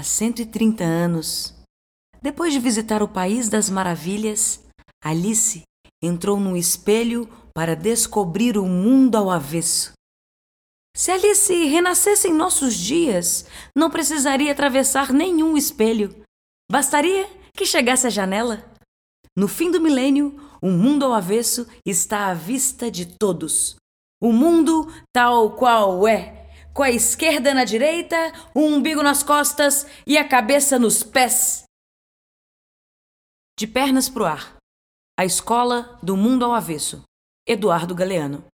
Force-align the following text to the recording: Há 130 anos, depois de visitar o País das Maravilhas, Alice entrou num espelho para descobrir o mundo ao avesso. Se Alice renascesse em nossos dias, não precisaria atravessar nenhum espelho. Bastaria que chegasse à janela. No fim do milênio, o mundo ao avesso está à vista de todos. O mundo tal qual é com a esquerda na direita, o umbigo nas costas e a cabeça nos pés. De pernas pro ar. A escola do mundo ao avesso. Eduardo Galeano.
Há 0.00 0.02
130 0.02 0.82
anos, 0.82 1.54
depois 2.22 2.54
de 2.54 2.58
visitar 2.58 3.02
o 3.02 3.08
País 3.08 3.50
das 3.50 3.68
Maravilhas, 3.68 4.66
Alice 5.04 5.60
entrou 6.02 6.40
num 6.40 6.56
espelho 6.56 7.28
para 7.54 7.76
descobrir 7.76 8.56
o 8.56 8.64
mundo 8.64 9.16
ao 9.16 9.30
avesso. 9.30 9.92
Se 10.96 11.10
Alice 11.10 11.52
renascesse 11.66 12.28
em 12.28 12.32
nossos 12.32 12.76
dias, 12.76 13.44
não 13.76 13.90
precisaria 13.90 14.50
atravessar 14.52 15.12
nenhum 15.12 15.54
espelho. 15.54 16.24
Bastaria 16.72 17.28
que 17.52 17.66
chegasse 17.66 18.06
à 18.06 18.10
janela. 18.10 18.64
No 19.36 19.46
fim 19.46 19.70
do 19.70 19.82
milênio, 19.82 20.34
o 20.62 20.70
mundo 20.70 21.04
ao 21.04 21.12
avesso 21.12 21.66
está 21.84 22.28
à 22.28 22.32
vista 22.32 22.90
de 22.90 23.04
todos. 23.04 23.76
O 24.18 24.32
mundo 24.32 24.90
tal 25.12 25.56
qual 25.56 26.08
é 26.08 26.39
com 26.74 26.82
a 26.82 26.90
esquerda 26.90 27.52
na 27.52 27.64
direita, 27.64 28.16
o 28.54 28.60
umbigo 28.60 29.02
nas 29.02 29.22
costas 29.22 29.86
e 30.06 30.16
a 30.16 30.26
cabeça 30.26 30.78
nos 30.78 31.02
pés. 31.02 31.64
De 33.58 33.66
pernas 33.66 34.08
pro 34.08 34.24
ar. 34.24 34.56
A 35.18 35.24
escola 35.24 35.98
do 36.02 36.16
mundo 36.16 36.44
ao 36.44 36.52
avesso. 36.52 37.02
Eduardo 37.46 37.94
Galeano. 37.94 38.50